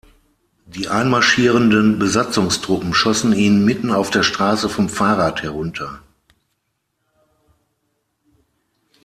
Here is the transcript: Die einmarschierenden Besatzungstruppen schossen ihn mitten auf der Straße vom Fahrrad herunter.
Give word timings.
Die 0.65 0.87
einmarschierenden 0.87 1.99
Besatzungstruppen 1.99 2.91
schossen 2.91 3.33
ihn 3.33 3.63
mitten 3.63 3.91
auf 3.91 4.09
der 4.09 4.23
Straße 4.23 4.67
vom 4.67 4.89
Fahrrad 4.89 5.43
herunter. 5.43 6.01